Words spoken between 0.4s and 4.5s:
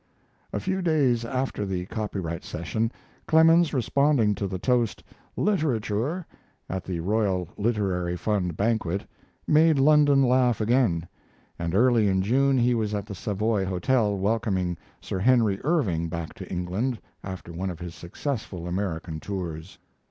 A few days after the copyright session, Clemens, responding to